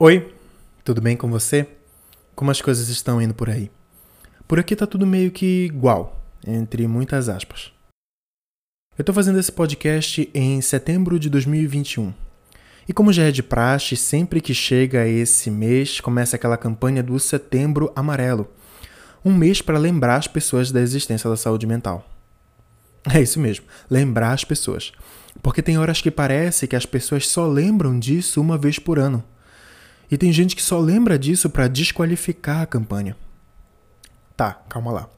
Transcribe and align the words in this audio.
Oi, 0.00 0.32
tudo 0.84 1.00
bem 1.00 1.16
com 1.16 1.28
você? 1.28 1.66
Como 2.36 2.52
as 2.52 2.62
coisas 2.62 2.88
estão 2.88 3.20
indo 3.20 3.34
por 3.34 3.50
aí? 3.50 3.68
Por 4.46 4.60
aqui 4.60 4.76
tá 4.76 4.86
tudo 4.86 5.04
meio 5.04 5.32
que 5.32 5.64
igual, 5.64 6.24
entre 6.46 6.86
muitas 6.86 7.28
aspas. 7.28 7.72
Eu 8.96 9.04
tô 9.04 9.12
fazendo 9.12 9.40
esse 9.40 9.50
podcast 9.50 10.30
em 10.32 10.60
setembro 10.60 11.18
de 11.18 11.28
2021. 11.28 12.14
E 12.88 12.92
como 12.92 13.12
já 13.12 13.24
é 13.24 13.32
de 13.32 13.42
praxe, 13.42 13.96
sempre 13.96 14.40
que 14.40 14.54
chega 14.54 15.04
esse 15.08 15.50
mês, 15.50 16.00
começa 16.00 16.36
aquela 16.36 16.56
campanha 16.56 17.02
do 17.02 17.18
Setembro 17.18 17.92
Amarelo. 17.96 18.48
Um 19.24 19.34
mês 19.34 19.60
para 19.60 19.80
lembrar 19.80 20.14
as 20.14 20.28
pessoas 20.28 20.70
da 20.70 20.80
existência 20.80 21.28
da 21.28 21.36
saúde 21.36 21.66
mental. 21.66 22.08
É 23.12 23.20
isso 23.20 23.40
mesmo, 23.40 23.66
lembrar 23.90 24.32
as 24.32 24.44
pessoas. 24.44 24.92
Porque 25.42 25.60
tem 25.60 25.76
horas 25.76 26.00
que 26.00 26.10
parece 26.10 26.68
que 26.68 26.76
as 26.76 26.86
pessoas 26.86 27.26
só 27.26 27.48
lembram 27.48 27.98
disso 27.98 28.40
uma 28.40 28.56
vez 28.56 28.78
por 28.78 28.96
ano. 28.96 29.24
E 30.10 30.16
tem 30.16 30.32
gente 30.32 30.56
que 30.56 30.62
só 30.62 30.78
lembra 30.78 31.18
disso 31.18 31.50
para 31.50 31.68
desqualificar 31.68 32.62
a 32.62 32.66
campanha. 32.66 33.16
Tá, 34.36 34.52
calma 34.68 34.92
lá. 34.92 35.08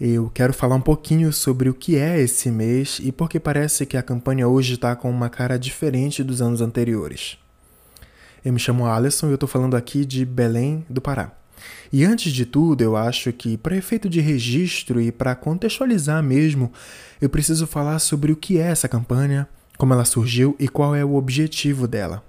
Eu 0.00 0.30
quero 0.34 0.52
falar 0.52 0.74
um 0.74 0.80
pouquinho 0.80 1.32
sobre 1.32 1.68
o 1.68 1.74
que 1.74 1.96
é 1.96 2.20
esse 2.20 2.50
mês 2.50 3.00
e 3.02 3.10
porque 3.10 3.40
parece 3.40 3.86
que 3.86 3.96
a 3.96 4.02
campanha 4.02 4.46
hoje 4.46 4.74
está 4.74 4.94
com 4.94 5.10
uma 5.10 5.30
cara 5.30 5.58
diferente 5.58 6.22
dos 6.22 6.42
anos 6.42 6.60
anteriores. 6.60 7.38
Eu 8.44 8.52
me 8.52 8.58
chamo 8.58 8.86
Alisson 8.86 9.28
e 9.28 9.30
eu 9.30 9.34
estou 9.34 9.48
falando 9.48 9.76
aqui 9.76 10.04
de 10.04 10.24
Belém 10.24 10.84
do 10.90 11.00
Pará. 11.00 11.32
E 11.92 12.04
antes 12.04 12.32
de 12.32 12.44
tudo, 12.44 12.82
eu 12.82 12.96
acho 12.96 13.32
que, 13.32 13.56
para 13.56 13.76
efeito 13.76 14.08
de 14.08 14.20
registro 14.20 15.00
e 15.00 15.10
para 15.10 15.34
contextualizar 15.34 16.22
mesmo, 16.22 16.72
eu 17.20 17.30
preciso 17.30 17.66
falar 17.66 17.98
sobre 18.00 18.32
o 18.32 18.36
que 18.36 18.58
é 18.58 18.62
essa 18.62 18.88
campanha, 18.88 19.48
como 19.78 19.94
ela 19.94 20.04
surgiu 20.04 20.56
e 20.58 20.68
qual 20.68 20.94
é 20.94 21.04
o 21.04 21.14
objetivo 21.14 21.88
dela. 21.88 22.22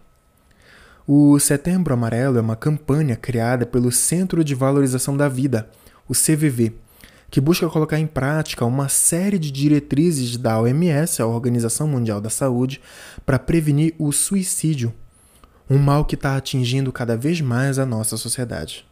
O 1.08 1.38
Setembro 1.38 1.94
Amarelo 1.94 2.40
é 2.40 2.42
uma 2.42 2.56
campanha 2.56 3.16
criada 3.16 3.64
pelo 3.64 3.92
Centro 3.92 4.44
de 4.44 4.56
Valorização 4.56 5.16
da 5.16 5.30
Vida, 5.30 5.70
o 6.08 6.14
CVV, 6.14 6.74
que 7.30 7.40
busca 7.40 7.70
colocar 7.70 8.00
em 8.00 8.08
prática 8.08 8.66
uma 8.66 8.90
série 8.90 9.38
de 9.38 9.52
diretrizes 9.52 10.36
da 10.36 10.60
OMS, 10.60 11.22
a 11.22 11.28
Organização 11.28 11.88
Mundial 11.88 12.20
da 12.20 12.32
Saúde, 12.32 12.82
para 13.24 13.38
prevenir 13.38 13.94
o 14.00 14.12
suicídio, 14.12 14.92
um 15.70 15.78
mal 15.78 16.06
que 16.06 16.16
está 16.16 16.36
atingindo 16.36 16.92
cada 16.92 17.16
vez 17.16 17.40
mais 17.40 17.78
a 17.78 17.86
nossa 17.86 18.18
sociedade. 18.18 18.84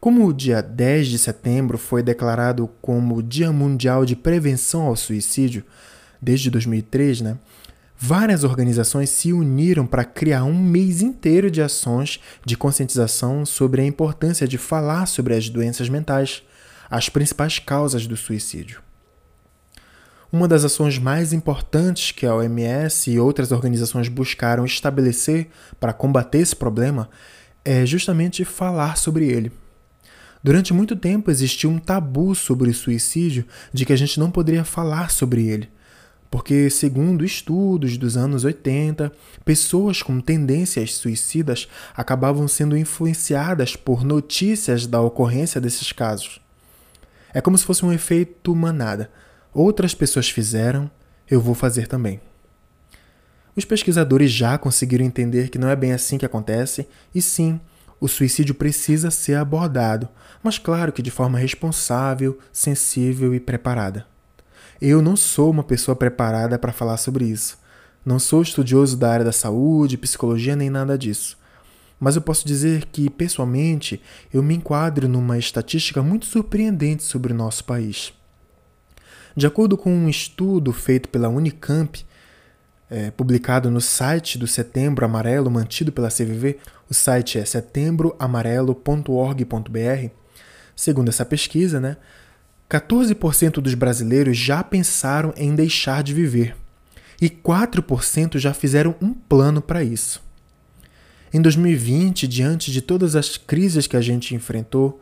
Como 0.00 0.26
o 0.26 0.32
dia 0.32 0.60
10 0.60 1.06
de 1.06 1.18
setembro 1.20 1.78
foi 1.78 2.02
declarado 2.02 2.68
como 2.82 3.22
Dia 3.22 3.52
Mundial 3.52 4.04
de 4.04 4.16
Prevenção 4.16 4.82
ao 4.82 4.96
Suicídio, 4.96 5.64
desde 6.20 6.50
2003, 6.50 7.20
né? 7.20 7.38
Várias 8.00 8.44
organizações 8.44 9.10
se 9.10 9.32
uniram 9.32 9.84
para 9.84 10.04
criar 10.04 10.44
um 10.44 10.56
mês 10.56 11.02
inteiro 11.02 11.50
de 11.50 11.60
ações 11.60 12.20
de 12.44 12.56
conscientização 12.56 13.44
sobre 13.44 13.82
a 13.82 13.84
importância 13.84 14.46
de 14.46 14.56
falar 14.56 15.06
sobre 15.06 15.34
as 15.34 15.48
doenças 15.48 15.88
mentais, 15.88 16.44
as 16.88 17.08
principais 17.08 17.58
causas 17.58 18.06
do 18.06 18.16
suicídio. 18.16 18.80
Uma 20.30 20.46
das 20.46 20.62
ações 20.62 20.96
mais 20.96 21.32
importantes 21.32 22.12
que 22.12 22.24
a 22.24 22.36
OMS 22.36 23.10
e 23.10 23.18
outras 23.18 23.50
organizações 23.50 24.06
buscaram 24.06 24.64
estabelecer 24.64 25.48
para 25.80 25.92
combater 25.92 26.38
esse 26.38 26.54
problema 26.54 27.10
é 27.64 27.84
justamente 27.84 28.44
falar 28.44 28.96
sobre 28.96 29.26
ele. 29.26 29.50
Durante 30.40 30.72
muito 30.72 30.94
tempo 30.94 31.32
existiu 31.32 31.68
um 31.68 31.80
tabu 31.80 32.32
sobre 32.36 32.70
o 32.70 32.74
suicídio 32.74 33.44
de 33.72 33.84
que 33.84 33.92
a 33.92 33.96
gente 33.96 34.20
não 34.20 34.30
poderia 34.30 34.64
falar 34.64 35.10
sobre 35.10 35.48
ele 35.48 35.68
porque, 36.30 36.68
segundo 36.68 37.24
estudos 37.24 37.96
dos 37.96 38.16
anos 38.16 38.44
80, 38.44 39.10
pessoas 39.44 40.02
com 40.02 40.20
tendências 40.20 40.94
suicidas 40.94 41.68
acabavam 41.96 42.46
sendo 42.46 42.76
influenciadas 42.76 43.76
por 43.76 44.04
notícias 44.04 44.86
da 44.86 45.00
ocorrência 45.00 45.60
desses 45.60 45.90
casos. 45.92 46.40
É 47.32 47.40
como 47.40 47.56
se 47.56 47.64
fosse 47.64 47.84
um 47.84 47.92
efeito 47.92 48.54
manada. 48.54 49.10
Outras 49.54 49.94
pessoas 49.94 50.28
fizeram, 50.28 50.90
eu 51.30 51.40
vou 51.40 51.54
fazer 51.54 51.86
também. 51.86 52.20
Os 53.56 53.64
pesquisadores 53.64 54.30
já 54.30 54.56
conseguiram 54.56 55.04
entender 55.04 55.48
que 55.48 55.58
não 55.58 55.68
é 55.68 55.74
bem 55.74 55.92
assim 55.92 56.18
que 56.18 56.26
acontece, 56.26 56.86
e 57.14 57.20
sim, 57.20 57.60
o 58.00 58.06
suicídio 58.06 58.54
precisa 58.54 59.10
ser 59.10 59.34
abordado, 59.34 60.08
mas 60.42 60.58
claro 60.58 60.92
que 60.92 61.02
de 61.02 61.10
forma 61.10 61.38
responsável, 61.38 62.38
sensível 62.52 63.34
e 63.34 63.40
preparada. 63.40 64.06
Eu 64.80 65.02
não 65.02 65.16
sou 65.16 65.50
uma 65.50 65.64
pessoa 65.64 65.96
preparada 65.96 66.58
para 66.58 66.72
falar 66.72 66.98
sobre 66.98 67.24
isso. 67.24 67.58
Não 68.04 68.18
sou 68.18 68.42
estudioso 68.42 68.96
da 68.96 69.10
área 69.10 69.24
da 69.24 69.32
saúde, 69.32 69.98
psicologia 69.98 70.54
nem 70.54 70.70
nada 70.70 70.96
disso. 70.96 71.36
Mas 71.98 72.14
eu 72.14 72.22
posso 72.22 72.46
dizer 72.46 72.84
que, 72.86 73.10
pessoalmente, 73.10 74.00
eu 74.32 74.40
me 74.40 74.54
enquadro 74.54 75.08
numa 75.08 75.36
estatística 75.36 76.00
muito 76.00 76.26
surpreendente 76.26 77.02
sobre 77.02 77.32
o 77.32 77.36
nosso 77.36 77.64
país. 77.64 78.12
De 79.36 79.46
acordo 79.46 79.76
com 79.76 79.92
um 79.92 80.08
estudo 80.08 80.72
feito 80.72 81.08
pela 81.08 81.28
Unicamp, 81.28 82.06
é, 82.88 83.10
publicado 83.10 83.68
no 83.70 83.80
site 83.80 84.38
do 84.38 84.46
Setembro 84.46 85.04
Amarelo, 85.04 85.50
mantido 85.50 85.90
pela 85.90 86.08
CVV, 86.08 86.58
o 86.88 86.94
site 86.94 87.38
é 87.38 87.44
setembroamarelo.org.br. 87.44 90.10
Segundo 90.74 91.08
essa 91.08 91.24
pesquisa, 91.24 91.80
né, 91.80 91.96
14% 92.68 93.60
dos 93.60 93.74
brasileiros 93.74 94.36
já 94.36 94.62
pensaram 94.62 95.32
em 95.36 95.54
deixar 95.54 96.02
de 96.02 96.12
viver 96.12 96.54
e 97.20 97.28
4% 97.28 98.38
já 98.38 98.54
fizeram 98.54 98.94
um 99.00 99.12
plano 99.12 99.60
para 99.60 99.82
isso. 99.82 100.22
Em 101.32 101.42
2020, 101.42 102.26
diante 102.28 102.70
de 102.70 102.80
todas 102.80 103.16
as 103.16 103.36
crises 103.36 103.86
que 103.86 103.96
a 103.96 104.00
gente 104.00 104.34
enfrentou, 104.34 105.00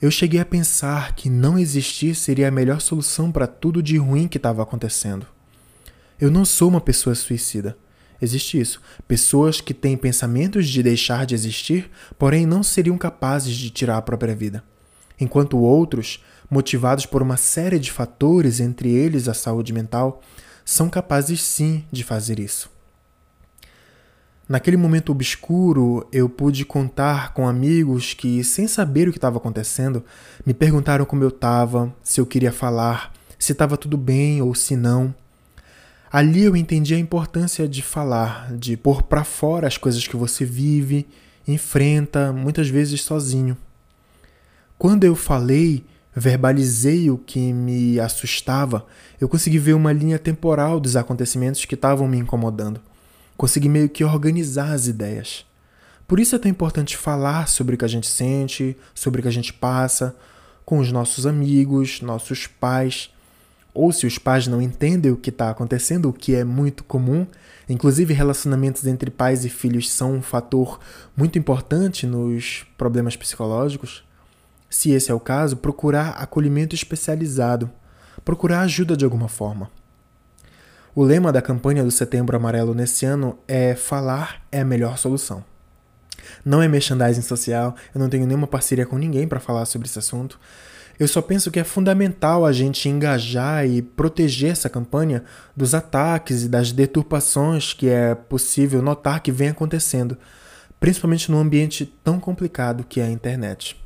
eu 0.00 0.10
cheguei 0.10 0.40
a 0.40 0.44
pensar 0.44 1.14
que 1.14 1.30
não 1.30 1.58
existir 1.58 2.14
seria 2.14 2.48
a 2.48 2.50
melhor 2.50 2.80
solução 2.80 3.30
para 3.30 3.46
tudo 3.46 3.82
de 3.82 3.96
ruim 3.96 4.26
que 4.26 4.38
estava 4.38 4.62
acontecendo. 4.62 5.26
Eu 6.20 6.30
não 6.30 6.44
sou 6.44 6.68
uma 6.68 6.80
pessoa 6.80 7.14
suicida. 7.14 7.76
Existe 8.20 8.58
isso. 8.58 8.80
Pessoas 9.06 9.60
que 9.60 9.74
têm 9.74 9.96
pensamentos 9.96 10.68
de 10.68 10.82
deixar 10.82 11.26
de 11.26 11.34
existir, 11.34 11.90
porém 12.18 12.46
não 12.46 12.62
seriam 12.62 12.96
capazes 12.96 13.56
de 13.56 13.70
tirar 13.70 13.96
a 13.96 14.02
própria 14.02 14.34
vida. 14.34 14.64
Enquanto 15.20 15.58
outros 15.58 16.22
motivados 16.52 17.06
por 17.06 17.22
uma 17.22 17.38
série 17.38 17.78
de 17.78 17.90
fatores, 17.90 18.60
entre 18.60 18.90
eles 18.90 19.26
a 19.26 19.32
saúde 19.32 19.72
mental, 19.72 20.20
são 20.66 20.90
capazes 20.90 21.40
sim 21.40 21.82
de 21.90 22.04
fazer 22.04 22.38
isso. 22.38 22.70
Naquele 24.46 24.76
momento 24.76 25.12
obscuro, 25.12 26.06
eu 26.12 26.28
pude 26.28 26.66
contar 26.66 27.32
com 27.32 27.48
amigos 27.48 28.12
que, 28.12 28.44
sem 28.44 28.68
saber 28.68 29.08
o 29.08 29.12
que 29.12 29.16
estava 29.16 29.38
acontecendo, 29.38 30.04
me 30.44 30.52
perguntaram 30.52 31.06
como 31.06 31.24
eu 31.24 31.30
estava, 31.30 31.90
se 32.02 32.20
eu 32.20 32.26
queria 32.26 32.52
falar, 32.52 33.14
se 33.38 33.52
estava 33.52 33.78
tudo 33.78 33.96
bem 33.96 34.42
ou 34.42 34.54
se 34.54 34.76
não. 34.76 35.14
Ali 36.12 36.42
eu 36.42 36.54
entendi 36.54 36.94
a 36.94 36.98
importância 36.98 37.66
de 37.66 37.80
falar, 37.80 38.54
de 38.58 38.76
pôr 38.76 39.02
para 39.04 39.24
fora 39.24 39.66
as 39.66 39.78
coisas 39.78 40.06
que 40.06 40.18
você 40.18 40.44
vive, 40.44 41.08
enfrenta, 41.48 42.30
muitas 42.30 42.68
vezes 42.68 43.00
sozinho. 43.00 43.56
Quando 44.76 45.04
eu 45.04 45.16
falei, 45.16 45.82
verbalizei 46.14 47.10
o 47.10 47.16
que 47.16 47.52
me 47.52 47.98
assustava, 47.98 48.86
eu 49.20 49.28
consegui 49.28 49.58
ver 49.58 49.74
uma 49.74 49.92
linha 49.92 50.18
temporal 50.18 50.78
dos 50.78 50.96
acontecimentos 50.96 51.64
que 51.64 51.74
estavam 51.74 52.06
me 52.06 52.18
incomodando. 52.18 52.80
Consegui 53.36 53.68
meio 53.68 53.88
que 53.88 54.04
organizar 54.04 54.72
as 54.72 54.86
ideias. 54.86 55.46
Por 56.06 56.20
isso 56.20 56.36
é 56.36 56.38
tão 56.38 56.50
importante 56.50 56.96
falar 56.96 57.48
sobre 57.48 57.74
o 57.74 57.78
que 57.78 57.84
a 57.84 57.88
gente 57.88 58.06
sente, 58.06 58.76
sobre 58.94 59.20
o 59.20 59.22
que 59.22 59.28
a 59.28 59.32
gente 59.32 59.52
passa, 59.52 60.14
com 60.64 60.78
os 60.78 60.92
nossos 60.92 61.26
amigos, 61.26 62.02
nossos 62.02 62.46
pais. 62.46 63.10
Ou 63.72 63.90
se 63.90 64.06
os 64.06 64.18
pais 64.18 64.46
não 64.46 64.60
entendem 64.60 65.10
o 65.10 65.16
que 65.16 65.30
está 65.30 65.48
acontecendo, 65.48 66.10
o 66.10 66.12
que 66.12 66.34
é 66.34 66.44
muito 66.44 66.84
comum, 66.84 67.26
inclusive 67.66 68.12
relacionamentos 68.12 68.86
entre 68.86 69.10
pais 69.10 69.46
e 69.46 69.48
filhos 69.48 69.90
são 69.90 70.16
um 70.16 70.22
fator 70.22 70.78
muito 71.16 71.38
importante 71.38 72.06
nos 72.06 72.66
problemas 72.76 73.16
psicológicos 73.16 74.04
se 74.72 74.90
esse 74.90 75.10
é 75.10 75.14
o 75.14 75.20
caso, 75.20 75.58
procurar 75.58 76.12
acolhimento 76.12 76.74
especializado, 76.74 77.70
procurar 78.24 78.60
ajuda 78.62 78.96
de 78.96 79.04
alguma 79.04 79.28
forma. 79.28 79.70
O 80.94 81.04
lema 81.04 81.30
da 81.30 81.42
campanha 81.42 81.84
do 81.84 81.90
Setembro 81.90 82.34
Amarelo 82.34 82.74
nesse 82.74 83.04
ano 83.04 83.38
é 83.46 83.74
Falar 83.74 84.40
é 84.50 84.60
a 84.60 84.64
melhor 84.64 84.96
solução. 84.96 85.44
Não 86.42 86.62
é 86.62 86.68
merchandising 86.68 87.20
social, 87.20 87.76
eu 87.94 88.00
não 88.00 88.08
tenho 88.08 88.26
nenhuma 88.26 88.46
parceria 88.46 88.86
com 88.86 88.96
ninguém 88.96 89.28
para 89.28 89.40
falar 89.40 89.66
sobre 89.66 89.86
esse 89.86 89.98
assunto. 89.98 90.40
Eu 90.98 91.06
só 91.06 91.20
penso 91.20 91.50
que 91.50 91.60
é 91.60 91.64
fundamental 91.64 92.46
a 92.46 92.52
gente 92.52 92.88
engajar 92.88 93.66
e 93.66 93.82
proteger 93.82 94.52
essa 94.52 94.70
campanha 94.70 95.22
dos 95.54 95.74
ataques 95.74 96.44
e 96.44 96.48
das 96.48 96.72
deturpações 96.72 97.74
que 97.74 97.90
é 97.90 98.14
possível 98.14 98.80
notar 98.80 99.20
que 99.20 99.30
vem 99.30 99.50
acontecendo, 99.50 100.16
principalmente 100.80 101.30
num 101.30 101.38
ambiente 101.38 101.84
tão 102.02 102.18
complicado 102.18 102.86
que 102.88 103.00
é 103.00 103.04
a 103.04 103.10
internet. 103.10 103.81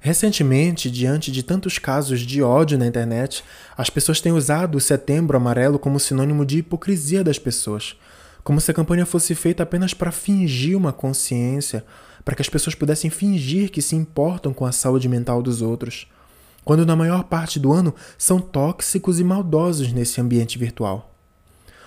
Recentemente, 0.00 0.90
diante 0.90 1.32
de 1.32 1.42
tantos 1.42 1.78
casos 1.78 2.20
de 2.20 2.40
ódio 2.40 2.78
na 2.78 2.86
internet, 2.86 3.42
as 3.76 3.90
pessoas 3.90 4.20
têm 4.20 4.32
usado 4.32 4.76
o 4.76 4.80
Setembro 4.80 5.36
Amarelo 5.36 5.78
como 5.78 5.98
sinônimo 5.98 6.46
de 6.46 6.58
hipocrisia 6.58 7.24
das 7.24 7.38
pessoas, 7.38 7.96
Como 8.44 8.62
se 8.62 8.70
a 8.70 8.74
campanha 8.74 9.04
fosse 9.04 9.34
feita 9.34 9.62
apenas 9.62 9.92
para 9.92 10.10
fingir 10.10 10.74
uma 10.74 10.90
consciência, 10.90 11.84
para 12.24 12.34
que 12.34 12.40
as 12.40 12.48
pessoas 12.48 12.74
pudessem 12.74 13.10
fingir 13.10 13.70
que 13.70 13.82
se 13.82 13.94
importam 13.94 14.54
com 14.54 14.64
a 14.64 14.72
saúde 14.72 15.06
mental 15.06 15.42
dos 15.42 15.60
outros, 15.60 16.06
quando 16.64 16.86
na 16.86 16.96
maior 16.96 17.24
parte 17.24 17.58
do 17.58 17.72
ano 17.72 17.94
são 18.16 18.40
tóxicos 18.40 19.20
e 19.20 19.24
maldosos 19.24 19.92
nesse 19.92 20.18
ambiente 20.18 20.58
virtual. 20.58 21.14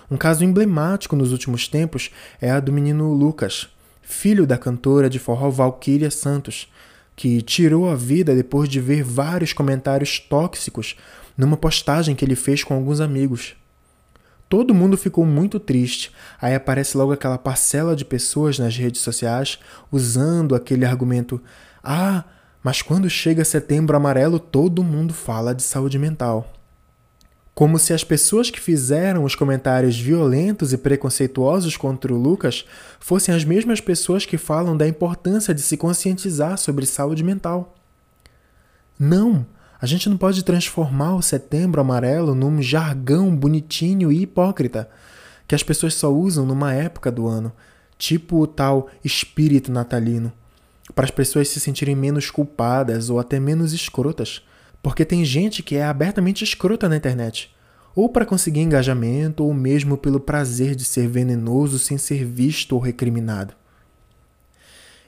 Um 0.08 0.16
caso 0.16 0.44
emblemático 0.44 1.16
nos 1.16 1.32
últimos 1.32 1.66
tempos 1.66 2.10
é 2.40 2.50
a 2.50 2.60
do 2.60 2.72
menino 2.72 3.12
Lucas, 3.12 3.68
filho 4.00 4.46
da 4.46 4.58
cantora 4.58 5.10
de 5.10 5.18
forró 5.18 5.50
Valquíria 5.50 6.10
Santos, 6.10 6.68
que 7.14 7.42
tirou 7.42 7.88
a 7.88 7.94
vida 7.94 8.34
depois 8.34 8.68
de 8.68 8.80
ver 8.80 9.02
vários 9.02 9.52
comentários 9.52 10.18
tóxicos 10.18 10.96
numa 11.36 11.56
postagem 11.56 12.14
que 12.14 12.24
ele 12.24 12.36
fez 12.36 12.62
com 12.64 12.74
alguns 12.74 13.00
amigos. 13.00 13.54
Todo 14.48 14.74
mundo 14.74 14.98
ficou 14.98 15.24
muito 15.24 15.58
triste. 15.58 16.12
Aí 16.40 16.54
aparece 16.54 16.96
logo 16.96 17.12
aquela 17.12 17.38
parcela 17.38 17.96
de 17.96 18.04
pessoas 18.04 18.58
nas 18.58 18.76
redes 18.76 19.00
sociais 19.00 19.58
usando 19.90 20.54
aquele 20.54 20.84
argumento: 20.84 21.40
ah, 21.82 22.24
mas 22.62 22.82
quando 22.82 23.08
chega 23.08 23.44
setembro 23.44 23.96
amarelo, 23.96 24.38
todo 24.38 24.84
mundo 24.84 25.14
fala 25.14 25.54
de 25.54 25.62
saúde 25.62 25.98
mental. 25.98 26.52
Como 27.62 27.78
se 27.78 27.92
as 27.92 28.02
pessoas 28.02 28.50
que 28.50 28.58
fizeram 28.58 29.22
os 29.22 29.36
comentários 29.36 29.96
violentos 29.96 30.72
e 30.72 30.76
preconceituosos 30.76 31.76
contra 31.76 32.12
o 32.12 32.20
Lucas 32.20 32.64
fossem 32.98 33.32
as 33.32 33.44
mesmas 33.44 33.80
pessoas 33.80 34.26
que 34.26 34.36
falam 34.36 34.76
da 34.76 34.88
importância 34.88 35.54
de 35.54 35.62
se 35.62 35.76
conscientizar 35.76 36.58
sobre 36.58 36.84
saúde 36.84 37.22
mental. 37.22 37.76
Não! 38.98 39.46
A 39.80 39.86
gente 39.86 40.08
não 40.08 40.16
pode 40.16 40.42
transformar 40.42 41.14
o 41.14 41.22
setembro 41.22 41.80
amarelo 41.80 42.34
num 42.34 42.60
jargão 42.60 43.32
bonitinho 43.32 44.10
e 44.10 44.22
hipócrita 44.22 44.90
que 45.46 45.54
as 45.54 45.62
pessoas 45.62 45.94
só 45.94 46.12
usam 46.12 46.44
numa 46.44 46.74
época 46.74 47.12
do 47.12 47.28
ano, 47.28 47.52
tipo 47.96 48.40
o 48.40 48.46
tal 48.48 48.90
espírito 49.04 49.70
natalino, 49.70 50.32
para 50.96 51.04
as 51.04 51.12
pessoas 51.12 51.46
se 51.46 51.60
sentirem 51.60 51.94
menos 51.94 52.28
culpadas 52.28 53.08
ou 53.08 53.20
até 53.20 53.38
menos 53.38 53.72
escrotas. 53.72 54.42
Porque 54.82 55.04
tem 55.04 55.24
gente 55.24 55.62
que 55.62 55.76
é 55.76 55.84
abertamente 55.84 56.42
escrota 56.42 56.88
na 56.88 56.96
internet, 56.96 57.54
ou 57.94 58.08
para 58.08 58.26
conseguir 58.26 58.60
engajamento, 58.60 59.44
ou 59.44 59.54
mesmo 59.54 59.96
pelo 59.96 60.18
prazer 60.18 60.74
de 60.74 60.84
ser 60.84 61.06
venenoso 61.06 61.78
sem 61.78 61.96
ser 61.96 62.24
visto 62.24 62.72
ou 62.72 62.80
recriminado. 62.80 63.54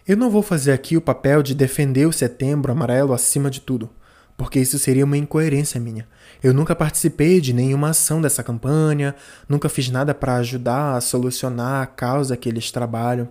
Eu 0.07 0.17
não 0.17 0.31
vou 0.31 0.43
fazer 0.43 0.73
aqui 0.73 0.97
o 0.97 1.01
papel 1.01 1.43
de 1.43 1.55
defender 1.55 2.07
o 2.07 2.13
setembro 2.13 2.71
amarelo 2.71 3.15
acima 3.15 3.51
de 3.51 3.61
tudo, 3.61 3.91
porque 4.37 4.61
isso 4.61 4.79
seria 4.79 5.05
uma 5.05 5.17
incoerência 5.17 5.81
minha. 5.81 6.07
Eu 6.43 6.53
nunca 6.53 6.77
participei 6.77 7.41
de 7.41 7.55
nenhuma 7.55 7.91
ação 7.91 8.21
dessa 8.21 8.43
campanha, 8.43 9.15
nunca 9.49 9.69
fiz 9.69 9.89
nada 9.89 10.15
para 10.15 10.37
ajudar 10.37 10.95
a 10.95 11.01
solucionar 11.01 11.83
a 11.83 11.87
causa 11.87 12.37
que 12.37 12.49
eles 12.49 12.71
trabalham. 12.71 13.29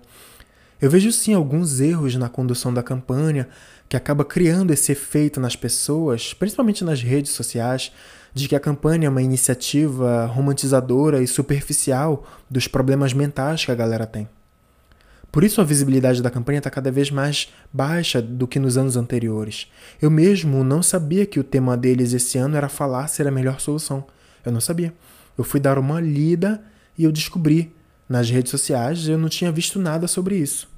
Eu 0.83 0.89
vejo 0.89 1.13
sim 1.13 1.33
alguns 1.33 1.79
erros 1.79 2.13
na 2.17 2.27
condução 2.27 2.73
da 2.73 2.83
campanha, 2.83 3.47
que 3.87 3.95
acaba 3.95 4.25
criando 4.25 4.73
esse 4.73 4.91
efeito 4.91 5.39
nas 5.39 5.55
pessoas, 5.55 6.33
principalmente 6.33 6.83
nas 6.83 7.01
redes 7.01 7.31
sociais, 7.31 7.93
de 8.33 8.49
que 8.49 8.55
a 8.55 8.59
campanha 8.59 9.05
é 9.05 9.09
uma 9.09 9.21
iniciativa 9.21 10.25
romantizadora 10.25 11.23
e 11.23 11.25
superficial 11.25 12.27
dos 12.49 12.67
problemas 12.67 13.13
mentais 13.13 13.63
que 13.63 13.71
a 13.71 13.75
galera 13.75 14.05
tem. 14.05 14.27
Por 15.31 15.45
isso 15.45 15.61
a 15.61 15.63
visibilidade 15.63 16.21
da 16.21 16.29
campanha 16.29 16.57
está 16.57 16.69
cada 16.69 16.91
vez 16.91 17.09
mais 17.09 17.47
baixa 17.71 18.21
do 18.21 18.45
que 18.45 18.59
nos 18.59 18.77
anos 18.77 18.97
anteriores. 18.97 19.71
Eu 20.01 20.11
mesmo 20.11 20.65
não 20.65 20.83
sabia 20.83 21.25
que 21.25 21.39
o 21.39 21.45
tema 21.45 21.77
deles 21.77 22.11
esse 22.11 22.37
ano 22.37 22.57
era 22.57 22.67
falar 22.67 23.07
ser 23.07 23.25
a 23.25 23.31
melhor 23.31 23.61
solução. 23.61 24.05
Eu 24.45 24.51
não 24.51 24.59
sabia. 24.59 24.93
Eu 25.37 25.45
fui 25.45 25.61
dar 25.61 25.77
uma 25.77 26.01
lida 26.01 26.61
e 26.97 27.05
eu 27.05 27.11
descobri 27.13 27.73
nas 28.09 28.29
redes 28.29 28.51
sociais, 28.51 29.07
eu 29.07 29.17
não 29.17 29.29
tinha 29.29 29.49
visto 29.49 29.79
nada 29.79 30.09
sobre 30.09 30.35
isso. 30.35 30.72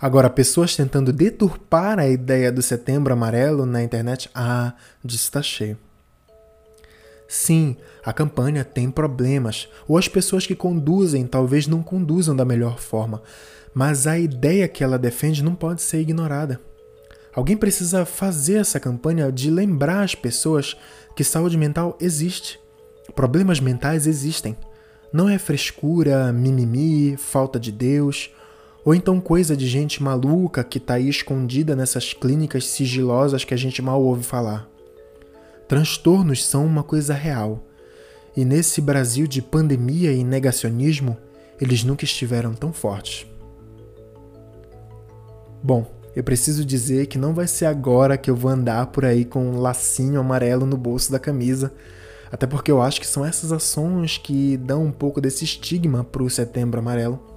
Agora, 0.00 0.30
pessoas 0.30 0.74
tentando 0.74 1.12
deturpar 1.12 1.98
a 1.98 2.08
ideia 2.08 2.50
do 2.50 2.62
setembro 2.62 3.12
amarelo 3.12 3.66
na 3.66 3.82
internet, 3.82 4.30
ah, 4.34 4.72
disso 5.04 5.24
está 5.24 5.42
cheio. 5.42 5.76
Sim, 7.28 7.76
a 8.02 8.10
campanha 8.10 8.64
tem 8.64 8.90
problemas, 8.90 9.68
ou 9.86 9.98
as 9.98 10.08
pessoas 10.08 10.46
que 10.46 10.54
conduzem 10.54 11.26
talvez 11.26 11.66
não 11.66 11.82
conduzam 11.82 12.34
da 12.34 12.46
melhor 12.46 12.78
forma, 12.78 13.22
mas 13.74 14.06
a 14.06 14.18
ideia 14.18 14.66
que 14.66 14.82
ela 14.82 14.98
defende 14.98 15.44
não 15.44 15.54
pode 15.54 15.82
ser 15.82 16.00
ignorada. 16.00 16.58
Alguém 17.34 17.56
precisa 17.56 18.06
fazer 18.06 18.54
essa 18.54 18.80
campanha 18.80 19.30
de 19.30 19.50
lembrar 19.50 20.02
as 20.02 20.14
pessoas 20.14 20.76
que 21.14 21.22
saúde 21.22 21.58
mental 21.58 21.96
existe. 22.00 22.58
Problemas 23.14 23.60
mentais 23.60 24.06
existem. 24.06 24.56
Não 25.12 25.28
é 25.28 25.38
frescura, 25.38 26.32
mimimi, 26.32 27.16
falta 27.16 27.60
de 27.60 27.70
Deus 27.70 28.30
ou 28.84 28.94
então 28.94 29.20
coisa 29.20 29.56
de 29.56 29.66
gente 29.66 30.02
maluca 30.02 30.64
que 30.64 30.78
está 30.78 30.94
aí 30.94 31.08
escondida 31.08 31.76
nessas 31.76 32.12
clínicas 32.12 32.66
sigilosas 32.66 33.44
que 33.44 33.54
a 33.54 33.56
gente 33.56 33.82
mal 33.82 34.02
ouve 34.02 34.22
falar. 34.22 34.68
Transtornos 35.68 36.44
são 36.44 36.66
uma 36.66 36.82
coisa 36.82 37.14
real. 37.14 37.64
E 38.36 38.44
nesse 38.44 38.80
Brasil 38.80 39.26
de 39.26 39.42
pandemia 39.42 40.12
e 40.12 40.24
negacionismo, 40.24 41.16
eles 41.60 41.84
nunca 41.84 42.04
estiveram 42.04 42.54
tão 42.54 42.72
fortes. 42.72 43.26
Bom, 45.62 45.86
eu 46.16 46.24
preciso 46.24 46.64
dizer 46.64 47.06
que 47.06 47.18
não 47.18 47.34
vai 47.34 47.46
ser 47.46 47.66
agora 47.66 48.16
que 48.16 48.30
eu 48.30 48.34
vou 48.34 48.50
andar 48.50 48.86
por 48.86 49.04
aí 49.04 49.24
com 49.24 49.44
um 49.44 49.60
lacinho 49.60 50.18
amarelo 50.18 50.66
no 50.66 50.76
bolso 50.76 51.12
da 51.12 51.18
camisa, 51.18 51.72
até 52.32 52.46
porque 52.46 52.70
eu 52.70 52.80
acho 52.80 53.00
que 53.00 53.06
são 53.06 53.24
essas 53.24 53.52
ações 53.52 54.16
que 54.16 54.56
dão 54.56 54.84
um 54.84 54.92
pouco 54.92 55.20
desse 55.20 55.44
estigma 55.44 56.02
para 56.02 56.22
o 56.22 56.30
Setembro 56.30 56.80
Amarelo. 56.80 57.29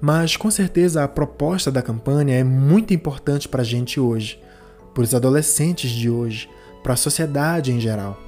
Mas 0.00 0.36
com 0.36 0.50
certeza 0.50 1.04
a 1.04 1.08
proposta 1.08 1.70
da 1.70 1.82
campanha 1.82 2.34
é 2.34 2.44
muito 2.44 2.94
importante 2.94 3.48
para 3.48 3.60
a 3.60 3.64
gente 3.64 4.00
hoje, 4.00 4.40
para 4.94 5.02
os 5.02 5.14
adolescentes 5.14 5.90
de 5.90 6.08
hoje, 6.08 6.48
para 6.82 6.94
a 6.94 6.96
sociedade 6.96 7.70
em 7.70 7.78
geral. 7.78 8.18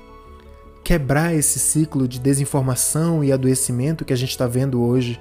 Quebrar 0.85 1.35
esse 1.35 1.59
ciclo 1.59 2.07
de 2.07 2.21
desinformação 2.21 3.25
e 3.25 3.33
adoecimento 3.33 4.05
que 4.05 4.13
a 4.13 4.17
gente 4.17 4.31
está 4.31 4.47
vendo 4.47 4.83
hoje, 4.83 5.19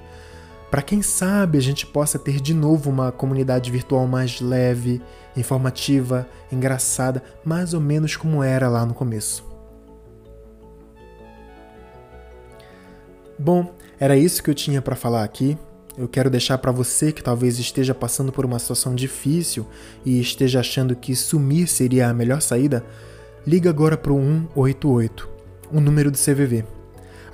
para 0.70 0.82
quem 0.82 1.02
sabe 1.02 1.56
a 1.58 1.60
gente 1.60 1.86
possa 1.86 2.18
ter 2.18 2.40
de 2.40 2.52
novo 2.52 2.90
uma 2.90 3.12
comunidade 3.12 3.70
virtual 3.70 4.06
mais 4.06 4.40
leve, 4.40 5.00
informativa, 5.36 6.28
engraçada, 6.50 7.22
mais 7.44 7.72
ou 7.74 7.80
menos 7.80 8.16
como 8.16 8.42
era 8.42 8.68
lá 8.68 8.84
no 8.84 8.94
começo. 8.94 9.44
Bom, 13.38 13.74
era 13.98 14.16
isso 14.16 14.42
que 14.42 14.50
eu 14.50 14.54
tinha 14.54 14.80
para 14.80 14.96
falar 14.96 15.24
aqui. 15.24 15.58
Eu 15.96 16.08
quero 16.08 16.30
deixar 16.30 16.56
para 16.58 16.72
você 16.72 17.12
que 17.12 17.22
talvez 17.22 17.58
esteja 17.58 17.94
passando 17.94 18.32
por 18.32 18.46
uma 18.46 18.58
situação 18.58 18.94
difícil 18.94 19.66
e 20.04 20.20
esteja 20.20 20.60
achando 20.60 20.96
que 20.96 21.14
sumir 21.14 21.68
seria 21.68 22.08
a 22.08 22.14
melhor 22.14 22.40
saída, 22.40 22.82
liga 23.46 23.68
agora 23.68 23.96
para 23.96 24.12
o 24.12 24.18
188, 24.18 25.28
o 25.70 25.80
número 25.80 26.10
do 26.10 26.16
CVV. 26.16 26.64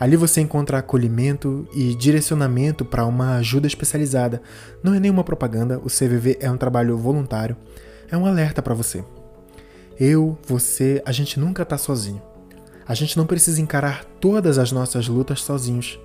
Ali 0.01 0.17
você 0.17 0.41
encontra 0.41 0.79
acolhimento 0.79 1.69
e 1.73 1.95
direcionamento 1.95 2.85
para 2.85 3.05
uma 3.05 3.37
ajuda 3.37 3.67
especializada. 3.67 4.41
Não 4.83 4.95
é 4.95 5.01
nenhuma 5.01 5.25
propaganda, 5.25 5.79
o 5.79 5.89
CVV 5.89 6.39
é 6.41 6.51
um 6.51 6.57
trabalho 6.57 6.97
voluntário. 6.97 7.57
É 8.11 8.17
um 8.17 8.25
alerta 8.25 8.63
para 8.63 8.75
você. 8.75 9.05
Eu, 9.99 10.39
você, 10.47 11.03
a 11.05 11.11
gente 11.11 11.39
nunca 11.39 11.65
está 11.65 11.77
sozinho. 11.77 12.23
A 12.87 12.95
gente 12.95 13.17
não 13.17 13.27
precisa 13.27 13.61
encarar 13.61 14.05
todas 14.21 14.57
as 14.57 14.71
nossas 14.71 15.09
lutas 15.09 15.43
sozinhos. 15.43 15.99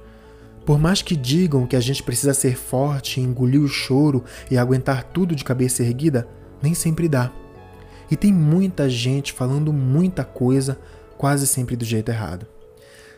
Por 0.65 0.79
mais 0.79 1.01
que 1.01 1.15
digam 1.15 1.67
que 1.67 1.75
a 1.75 1.79
gente 1.79 2.01
precisa 2.01 2.33
ser 2.33 2.55
forte, 2.55 3.19
engolir 3.19 3.61
o 3.61 3.67
choro 3.67 4.23
e 4.49 4.57
aguentar 4.57 5.03
tudo 5.03 5.35
de 5.35 5.43
cabeça 5.43 5.83
erguida, 5.83 6.27
nem 6.61 6.73
sempre 6.73 7.09
dá. 7.09 7.31
E 8.09 8.15
tem 8.15 8.31
muita 8.31 8.89
gente 8.89 9.33
falando 9.33 9.73
muita 9.73 10.23
coisa, 10.23 10.79
quase 11.17 11.47
sempre 11.47 11.75
do 11.75 11.83
jeito 11.83 12.09
errado. 12.09 12.47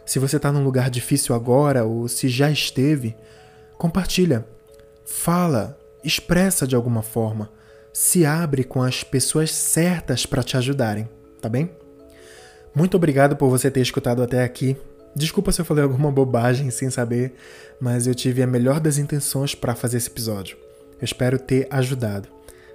Se 0.05 0.19
você 0.19 0.37
está 0.37 0.51
num 0.51 0.63
lugar 0.63 0.89
difícil 0.89 1.35
agora 1.35 1.83
ou 1.83 2.07
se 2.07 2.29
já 2.29 2.49
esteve, 2.49 3.15
compartilha, 3.77 4.47
fala, 5.03 5.77
expressa 6.03 6.67
de 6.67 6.75
alguma 6.75 7.01
forma, 7.01 7.51
se 7.91 8.25
abre 8.25 8.63
com 8.63 8.81
as 8.81 9.03
pessoas 9.03 9.51
certas 9.51 10.25
para 10.25 10.43
te 10.43 10.57
ajudarem, 10.57 11.09
tá 11.41 11.49
bem? 11.49 11.71
Muito 12.75 12.97
obrigado 12.97 13.35
por 13.35 13.49
você 13.49 13.71
ter 13.71 13.81
escutado 13.81 14.21
até 14.21 14.43
aqui. 14.43 14.75
Desculpa 15.15 15.51
se 15.51 15.61
eu 15.61 15.65
falei 15.65 15.83
alguma 15.83 16.11
bobagem 16.11 16.69
sem 16.69 16.89
saber, 16.89 17.35
mas 17.79 18.05
eu 18.05 18.13
tive 18.13 18.43
a 18.43 18.47
melhor 18.47 18.79
das 18.81 18.97
intenções 18.97 19.55
para 19.55 19.73
fazer 19.73 19.97
esse 19.97 20.09
episódio. 20.09 20.57
Eu 20.99 21.05
espero 21.05 21.39
ter 21.39 21.67
ajudado. 21.69 22.27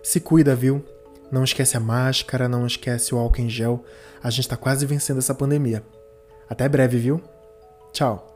Se 0.02 0.20
cuida, 0.20 0.54
viu? 0.54 0.82
Não 1.30 1.44
esquece 1.44 1.76
a 1.76 1.80
máscara, 1.80 2.48
não 2.48 2.66
esquece 2.66 3.14
o 3.14 3.18
álcool 3.18 3.42
em 3.42 3.48
gel. 3.48 3.84
A 4.22 4.30
gente 4.30 4.40
está 4.40 4.56
quase 4.56 4.86
vencendo 4.86 5.18
essa 5.18 5.34
pandemia. 5.34 5.82
Até 6.48 6.68
breve, 6.68 6.98
viu? 6.98 7.20
Tchau! 7.92 8.29